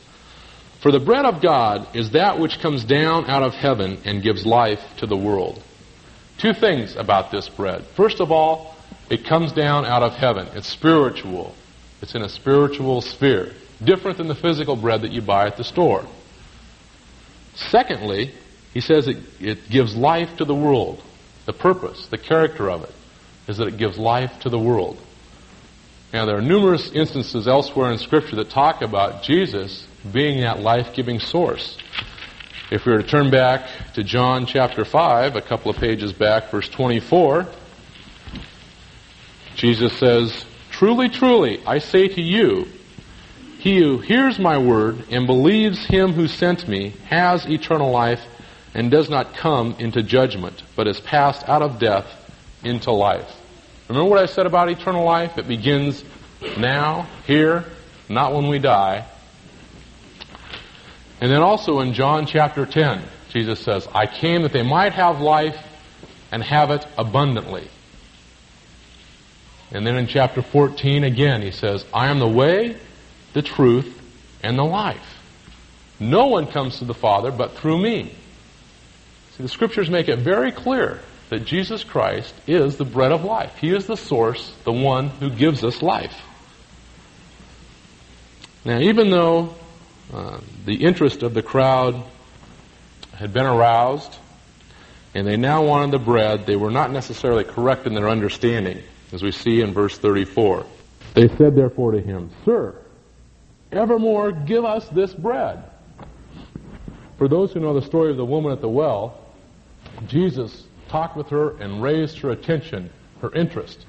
[0.82, 4.46] For the bread of God is that which comes down out of heaven and gives
[4.46, 5.64] life to the world.
[6.38, 7.86] Two things about this bread.
[7.96, 8.76] First of all,
[9.10, 10.48] it comes down out of heaven.
[10.56, 11.56] It's spiritual.
[12.02, 13.54] It's in a spiritual sphere.
[13.82, 16.06] Different than the physical bread that you buy at the store.
[17.56, 18.34] Secondly,
[18.74, 21.02] he says it, it gives life to the world.
[21.45, 22.93] The purpose, the character of it,
[23.47, 24.97] is that it gives life to the world.
[26.13, 31.19] Now, there are numerous instances elsewhere in Scripture that talk about Jesus being that life-giving
[31.19, 31.77] source.
[32.71, 36.51] If we were to turn back to John chapter 5, a couple of pages back,
[36.51, 37.47] verse 24,
[39.56, 42.67] Jesus says, Truly, truly, I say to you,
[43.60, 48.19] he who hears my word and believes him who sent me has eternal life
[48.74, 52.06] and does not come into judgment, but is passed out of death
[52.64, 53.30] into life.
[53.88, 55.38] Remember what I said about eternal life?
[55.38, 56.04] It begins
[56.58, 57.66] now, here,
[58.10, 59.06] not when we die.
[61.22, 65.22] And then also in John chapter 10, Jesus says, I came that they might have
[65.22, 65.58] life
[66.32, 67.68] and have it abundantly.
[69.72, 72.78] And then in chapter 14 again, he says, I am the way,
[73.34, 74.02] the truth,
[74.44, 75.20] and the life.
[76.00, 78.14] No one comes to the Father but through me.
[79.36, 83.58] See, the scriptures make it very clear that Jesus Christ is the bread of life.
[83.58, 86.15] He is the source, the one who gives us life.
[88.63, 89.56] Now, even though
[90.13, 92.04] uh, the interest of the crowd
[93.15, 94.15] had been aroused
[95.15, 99.24] and they now wanted the bread, they were not necessarily correct in their understanding, as
[99.24, 100.65] we see in verse 34.
[101.15, 102.76] They said therefore to him, Sir,
[103.72, 105.63] evermore give us this bread.
[107.17, 109.23] For those who know the story of the woman at the well,
[110.08, 112.89] Jesus talked with her and raised her attention,
[113.21, 113.86] her interest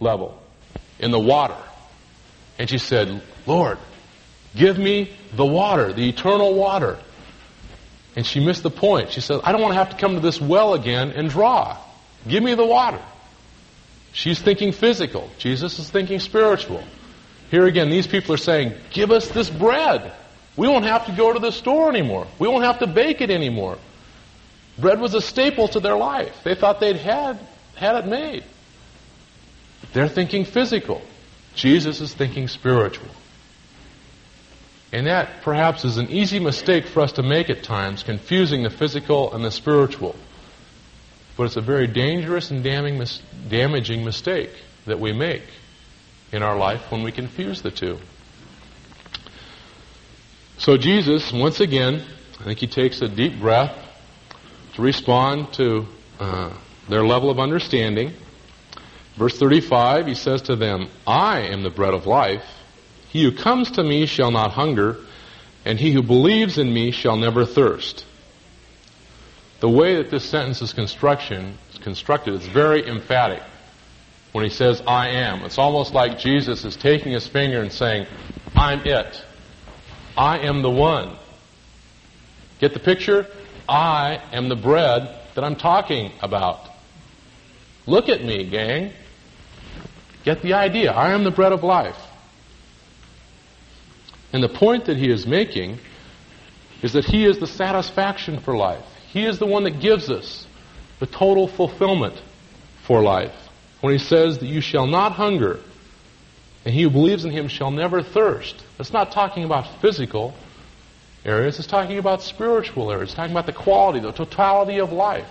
[0.00, 0.40] level
[0.98, 1.56] in the water.
[2.58, 3.78] And she said, Lord,
[4.54, 6.98] give me the water, the eternal water.
[8.14, 9.12] And she missed the point.
[9.12, 11.76] She said, I don't want to have to come to this well again and draw.
[12.26, 13.00] Give me the water.
[14.12, 15.30] She's thinking physical.
[15.38, 16.82] Jesus is thinking spiritual.
[17.50, 20.12] Here again, these people are saying, Give us this bread.
[20.56, 22.26] We won't have to go to the store anymore.
[22.38, 23.78] We won't have to bake it anymore.
[24.78, 26.36] Bread was a staple to their life.
[26.44, 27.38] They thought they'd had,
[27.74, 28.44] had it made.
[29.92, 31.00] They're thinking physical.
[31.54, 33.08] Jesus is thinking spiritual.
[34.92, 38.70] And that perhaps is an easy mistake for us to make at times, confusing the
[38.70, 40.14] physical and the spiritual.
[41.36, 43.02] But it's a very dangerous and damning,
[43.48, 44.50] damaging mistake
[44.86, 45.42] that we make
[46.32, 47.98] in our life when we confuse the two.
[50.58, 52.02] So Jesus, once again,
[52.40, 53.85] I think he takes a deep breath
[54.76, 55.86] to respond to
[56.20, 56.52] uh,
[56.88, 58.12] their level of understanding.
[59.16, 62.44] Verse 35, he says to them, I am the bread of life.
[63.08, 64.98] He who comes to me shall not hunger,
[65.64, 68.04] and he who believes in me shall never thirst.
[69.60, 73.42] The way that this sentence is construction, is constructed is very emphatic
[74.32, 75.42] when he says, I am.
[75.44, 78.06] It's almost like Jesus is taking his finger and saying,
[78.54, 79.24] I'm it.
[80.18, 81.16] I am the one.
[82.60, 83.26] Get the picture?
[83.68, 86.60] I am the bread that I'm talking about.
[87.86, 88.92] Look at me, gang.
[90.24, 90.92] Get the idea.
[90.92, 91.98] I am the bread of life.
[94.32, 95.78] And the point that he is making
[96.82, 98.84] is that he is the satisfaction for life.
[99.08, 100.46] He is the one that gives us
[100.98, 102.20] the total fulfillment
[102.86, 103.34] for life.
[103.80, 105.60] When he says that you shall not hunger,
[106.64, 108.64] and he who believes in him shall never thirst.
[108.76, 110.34] That's not talking about physical,
[111.26, 111.58] areas.
[111.58, 113.10] It's talking about spiritual areas.
[113.10, 115.28] It's talking about the quality, the totality of life.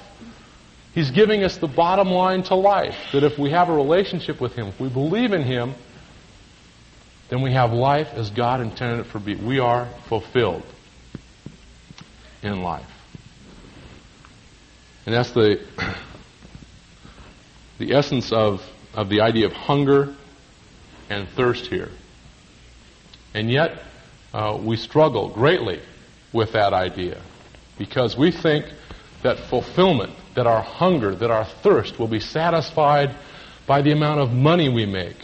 [0.93, 2.95] He's giving us the bottom line to life.
[3.13, 5.73] That if we have a relationship with Him, if we believe in Him,
[7.29, 9.35] then we have life as God intended it for be.
[9.35, 10.63] We are fulfilled
[12.43, 12.85] in life.
[15.05, 15.59] And that's the,
[17.79, 18.61] the essence of,
[18.93, 20.15] of the idea of hunger
[21.09, 21.89] and thirst here.
[23.33, 23.81] And yet,
[24.35, 25.79] uh, we struggle greatly
[26.33, 27.21] with that idea
[27.77, 28.65] because we think
[29.23, 33.15] that fulfillment, that our hunger, that our thirst will be satisfied
[33.65, 35.15] by the amount of money we make,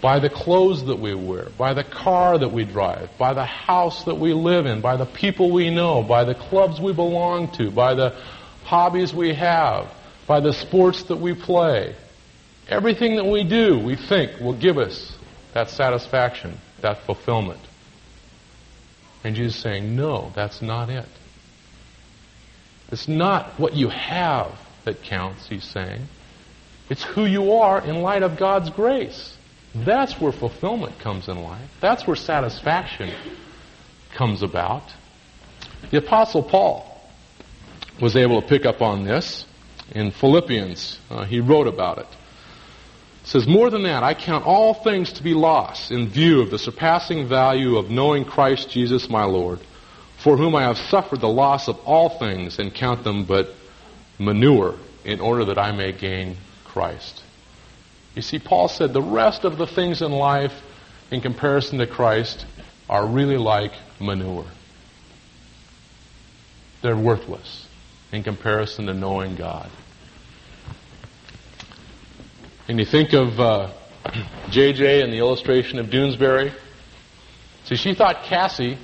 [0.00, 4.04] by the clothes that we wear, by the car that we drive, by the house
[4.04, 7.72] that we live in, by the people we know, by the clubs we belong to,
[7.72, 8.10] by the
[8.62, 9.92] hobbies we have,
[10.28, 11.96] by the sports that we play.
[12.68, 15.12] Everything that we do, we think, will give us
[15.54, 17.65] that satisfaction, that fulfillment.
[19.26, 21.08] And Jesus is saying, no, that's not it.
[22.92, 24.52] It's not what you have
[24.84, 26.02] that counts, he's saying.
[26.88, 29.36] It's who you are in light of God's grace.
[29.74, 31.68] That's where fulfillment comes in life.
[31.80, 33.12] That's where satisfaction
[34.14, 34.84] comes about.
[35.90, 37.02] The Apostle Paul
[38.00, 39.44] was able to pick up on this
[39.90, 41.00] in Philippians.
[41.10, 42.06] Uh, he wrote about it.
[43.26, 43.30] It.
[43.30, 46.58] says, More than that, I count all things to be lost in view of the
[46.58, 49.60] surpassing value of knowing Christ Jesus my Lord,
[50.18, 53.54] for whom I have suffered the loss of all things and count them but
[54.18, 57.22] manure in order that I may gain Christ.
[58.14, 60.54] You see, Paul said the rest of the things in life
[61.10, 62.46] in comparison to Christ
[62.88, 64.46] are really like manure.
[66.82, 67.66] They're worthless
[68.12, 69.70] in comparison to knowing God.
[72.68, 73.72] And you think of uh,
[74.48, 76.52] JJ and the illustration of Doonesbury.
[77.64, 78.76] See, she thought Cassie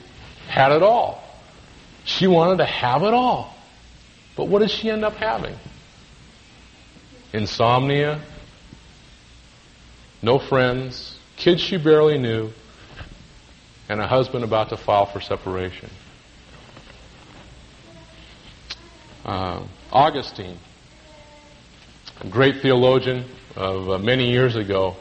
[0.49, 1.22] had it all.
[2.05, 3.55] She wanted to have it all.
[4.37, 5.57] But what did she end up having?
[7.33, 8.20] Insomnia,
[10.20, 12.51] no friends, kids she barely knew,
[13.89, 15.91] and a husband about to file for separation.
[19.24, 20.59] Uh, Augustine,
[22.20, 23.24] a great theologian
[23.57, 24.96] of uh, many years ago,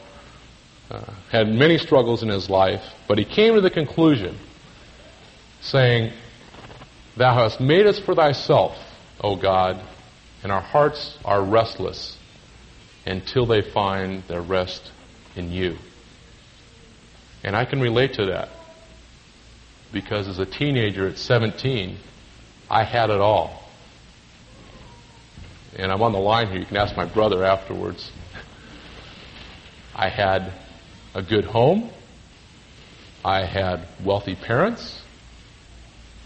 [0.90, 4.38] uh, had many struggles in his life, but he came to the conclusion
[5.60, 6.12] saying,
[7.16, 8.76] Thou hast made us for thyself,
[9.20, 9.80] O God,
[10.42, 12.16] and our hearts are restless
[13.06, 14.90] until they find their rest
[15.36, 15.76] in you.
[17.42, 18.48] And I can relate to that
[19.92, 21.98] because as a teenager at 17,
[22.70, 23.62] I had it all.
[25.76, 26.58] And I'm on the line here.
[26.58, 28.10] You can ask my brother afterwards.
[29.94, 30.52] I had
[31.14, 31.90] a good home.
[33.24, 35.00] I had wealthy parents.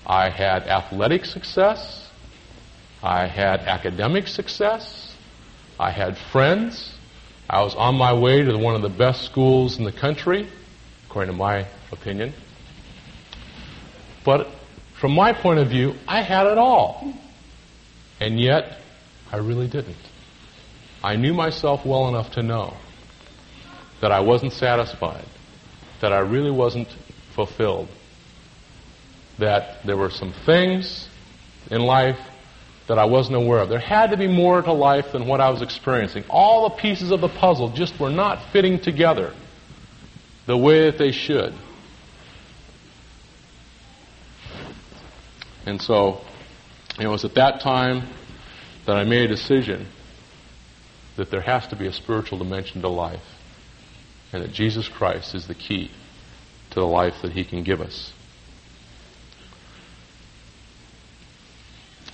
[0.07, 2.09] I had athletic success.
[3.03, 5.15] I had academic success.
[5.79, 6.95] I had friends.
[7.51, 10.49] I was on my way to one of the best schools in the country,
[11.07, 12.33] according to my opinion.
[14.25, 14.49] But
[15.01, 17.13] from my point of view, I had it all.
[18.21, 18.81] And yet,
[19.31, 19.97] I really didn't.
[21.03, 22.75] I knew myself well enough to know
[24.01, 25.25] that I wasn't satisfied,
[26.01, 26.89] that I really wasn't
[27.35, 27.89] fulfilled,
[29.39, 31.09] that there were some things
[31.71, 32.19] in life
[32.89, 33.69] that I wasn't aware of.
[33.69, 36.25] There had to be more to life than what I was experiencing.
[36.31, 39.35] All the pieces of the puzzle just were not fitting together
[40.47, 41.53] the way that they should.
[45.67, 46.21] And so,
[47.01, 48.07] it was at that time
[48.87, 49.89] that I made a decision
[51.17, 53.21] that there has to be a spiritual dimension to life.
[54.33, 55.91] And that Jesus Christ is the key
[56.71, 58.13] to the life that He can give us.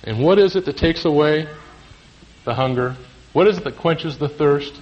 [0.03, 1.47] And what is it that takes away
[2.45, 2.95] the hunger?
[3.31, 4.73] What is it that quenches the thirst?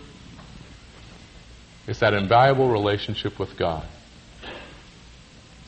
[1.87, 3.87] It's that invaluable relationship with God.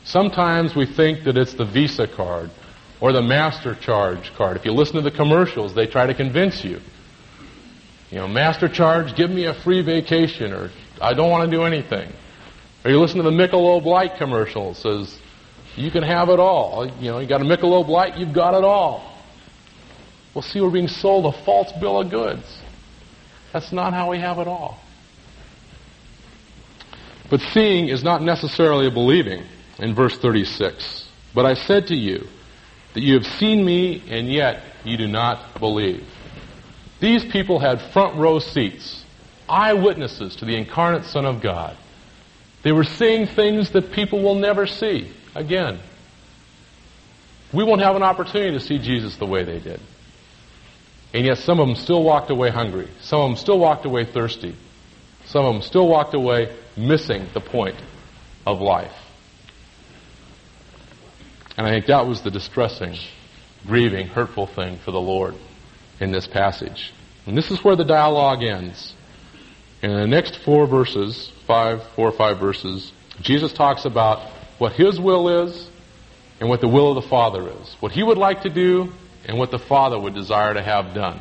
[0.03, 2.51] Sometimes we think that it's the Visa card
[2.99, 4.57] or the Master Charge card.
[4.57, 6.79] If you listen to the commercials, they try to convince you.
[8.11, 10.71] You know, Master Charge, give me a free vacation, or
[11.03, 12.11] I don't want to do anything.
[12.83, 15.19] Or you listen to the Michelob Light commercial, It says,
[15.75, 16.87] you can have it all.
[16.99, 19.11] You know, you got a Michelob Light, you've got it all.
[20.33, 22.57] Well, see, we're being sold a false bill of goods.
[23.51, 24.79] That's not how we have it all.
[27.29, 29.43] But seeing is not necessarily believing
[29.79, 31.07] in verse 36.
[31.33, 32.27] But I said to you
[32.93, 36.05] that you have seen me and yet you do not believe.
[36.99, 39.03] These people had front row seats,
[39.47, 41.77] eyewitnesses to the incarnate Son of God.
[42.63, 45.79] They were seeing things that people will never see again.
[47.53, 49.79] We won't have an opportunity to see Jesus the way they did.
[51.13, 52.89] And yet some of them still walked away hungry.
[53.01, 54.55] Some of them still walked away thirsty.
[55.25, 57.75] Some of them still walked away missing the point
[58.45, 58.93] of life.
[61.55, 62.97] And I think that was the distressing,
[63.67, 65.35] grieving, hurtful thing for the Lord
[65.99, 66.91] in this passage.
[67.27, 68.95] And this is where the dialogue ends.
[69.83, 74.21] In the next four verses, five, four or five verses, Jesus talks about
[74.57, 75.69] what His will is
[76.39, 77.75] and what the will of the Father is.
[77.81, 78.93] What He would like to do
[79.25, 81.19] and what the Father would desire to have done.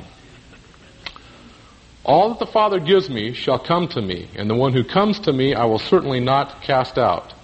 [2.04, 5.18] All that the Father gives me shall come to me, and the one who comes
[5.20, 7.34] to me I will certainly not cast out.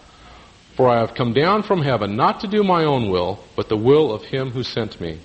[0.76, 3.76] For I have come down from heaven not to do my own will, but the
[3.76, 5.18] will of him who sent me.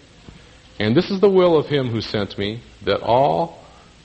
[0.79, 3.62] And this is the will of him who sent me, that all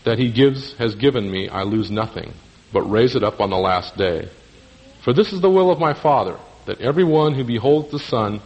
[0.09, 2.33] that he gives has given me I lose nothing,
[2.73, 4.31] but raise it up on the last day.
[5.05, 8.41] For this is the will of my Father, that every one who beholds the Son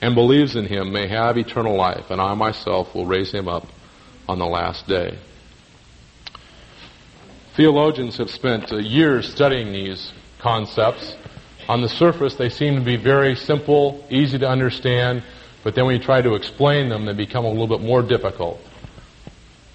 [0.00, 3.66] and believes in him may have eternal life, and I myself will raise him up
[4.26, 5.18] on the last day.
[7.56, 11.14] Theologians have spent years studying these concepts.
[11.68, 15.22] On the surface, they seem to be very simple, easy to understand,
[15.62, 18.62] but then when you try to explain them, they become a little bit more difficult.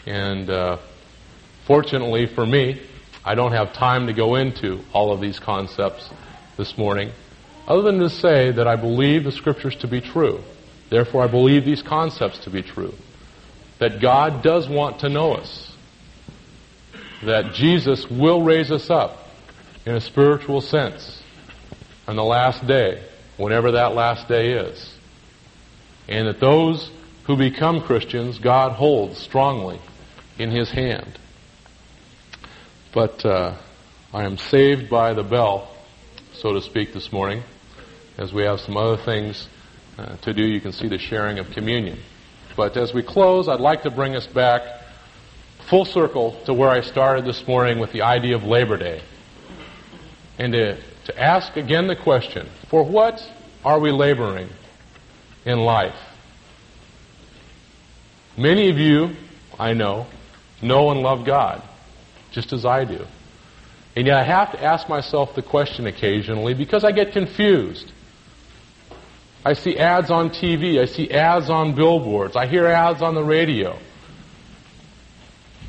[0.07, 0.77] And uh,
[1.68, 2.82] fortunately for me,
[3.24, 6.09] I don't have time to go into all of these concepts
[6.55, 7.11] this morning,
[7.68, 10.41] other than to say that I believe the Scriptures to be true.
[10.89, 12.93] Therefore, I believe these concepts to be true.
[13.80, 15.76] That God does want to know us.
[17.24, 19.28] That Jesus will raise us up
[19.86, 21.22] in a spiritual sense
[22.07, 23.03] on the last day,
[23.36, 24.93] whenever that last day is.
[26.07, 26.89] And that those
[27.26, 29.82] who become Christians, God holds strongly
[30.39, 31.20] in His hand.
[32.97, 33.55] But uh,
[34.11, 35.69] I am saved by the bell,
[36.33, 37.43] so to speak, this morning,
[38.17, 39.47] as we have some other things
[39.99, 40.43] uh, to do.
[40.43, 41.99] You can see the sharing of communion.
[42.55, 44.63] But as we close, I'd like to bring us back
[45.69, 49.03] full circle to where I started this morning with the idea of Labor Day.
[50.39, 53.23] And to, to ask again the question, for what
[53.63, 54.49] are we laboring
[55.45, 55.99] in life?
[58.35, 59.15] Many of you,
[59.59, 60.07] I know,
[60.63, 61.61] know and love God,
[62.32, 63.05] just as I do.
[63.95, 67.91] And yet I have to ask myself the question occasionally because I get confused.
[69.43, 70.80] I see ads on TV.
[70.80, 72.36] I see ads on billboards.
[72.36, 73.80] I hear ads on the radio.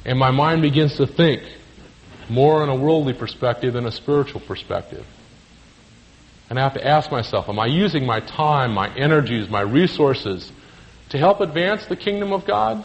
[0.05, 1.43] And my mind begins to think
[2.29, 5.07] more in a worldly perspective than a spiritual perspective.
[6.51, 10.51] And I have to ask myself, am I using my time, my energies, my resources
[11.11, 12.85] to help advance the kingdom of God?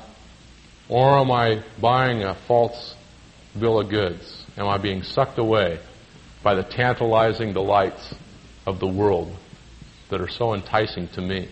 [0.89, 2.95] Or am I buying a false
[3.57, 4.45] bill of goods?
[4.57, 5.79] Am I being sucked away
[6.43, 8.13] by the tantalizing delights
[8.65, 9.35] of the world
[10.09, 11.49] that are so enticing to me.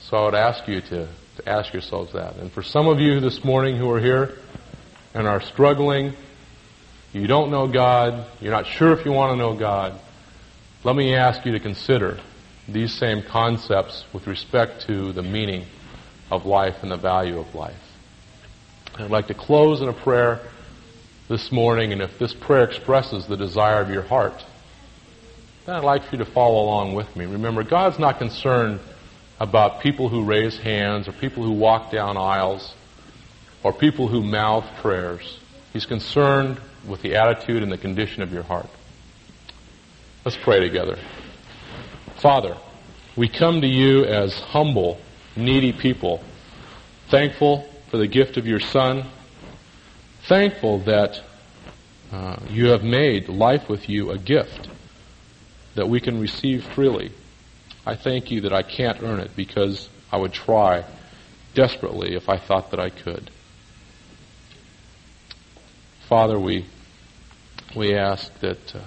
[0.00, 2.36] So I would ask you to, to ask yourselves that.
[2.36, 4.38] And for some of you this morning who are here
[5.14, 6.14] and are struggling,
[7.12, 9.98] you don't know God, you're not sure if you want to know God,
[10.84, 12.20] let me ask you to consider
[12.68, 15.66] these same concepts with respect to the meaning
[16.30, 17.87] of life and the value of life.
[18.98, 20.40] I'd like to close in a prayer
[21.28, 24.44] this morning, and if this prayer expresses the desire of your heart,
[25.64, 27.24] then I'd like for you to follow along with me.
[27.24, 28.80] Remember, God's not concerned
[29.38, 32.74] about people who raise hands or people who walk down aisles
[33.62, 35.38] or people who mouth prayers.
[35.72, 38.68] He's concerned with the attitude and the condition of your heart.
[40.24, 40.98] Let's pray together.
[42.16, 42.56] Father,
[43.14, 45.00] we come to you as humble,
[45.36, 46.20] needy people,
[47.10, 49.06] thankful for the gift of your Son,
[50.28, 51.22] thankful that
[52.12, 54.68] uh, you have made life with you a gift
[55.74, 57.12] that we can receive freely.
[57.86, 60.84] I thank you that I can't earn it because I would try
[61.54, 63.30] desperately if I thought that I could.
[66.08, 66.66] Father, we,
[67.76, 68.80] we ask that uh,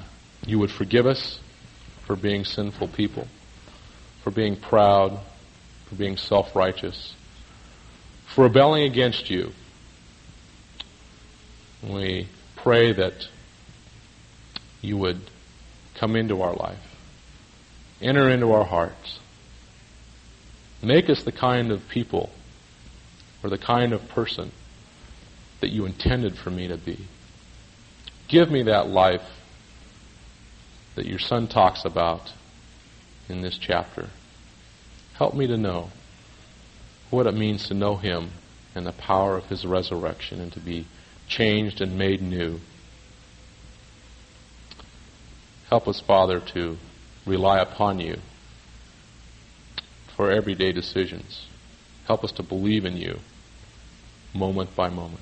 [0.45, 1.39] you would forgive us
[2.06, 3.28] for being sinful people,
[4.24, 5.20] for being proud,
[5.88, 7.16] for being self-righteous,
[8.34, 9.51] for rebelling against you.
[11.84, 13.27] We pray that
[14.82, 15.21] you would
[15.95, 16.95] come into our life.
[18.01, 19.19] Enter into our hearts.
[20.82, 22.32] Make us the kind of people
[23.43, 24.51] or the kind of person
[25.59, 27.07] that you intended for me to be.
[28.27, 29.27] Give me that life
[30.95, 32.34] that your son talks about
[33.29, 34.09] in this chapter.
[35.13, 35.91] Help me to know
[37.12, 38.32] what it means to know him
[38.74, 40.88] and the power of his resurrection and to be
[41.28, 42.59] changed and made new.
[45.70, 46.78] Help us, Father, to
[47.26, 48.18] rely upon you
[50.16, 51.47] for everyday decisions.
[52.05, 53.20] Help us to believe in you
[54.34, 55.22] moment by moment.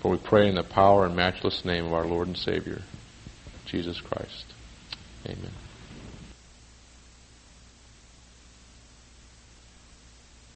[0.00, 2.82] For we pray in the power and matchless name of our Lord and Savior,
[3.66, 4.44] Jesus Christ.
[5.26, 5.63] Amen.